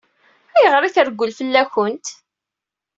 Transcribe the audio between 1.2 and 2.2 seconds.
fell-akent?